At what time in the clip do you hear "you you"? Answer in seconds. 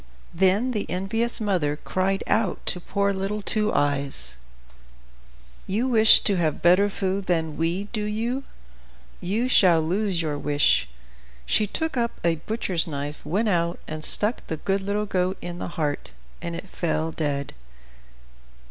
8.05-9.47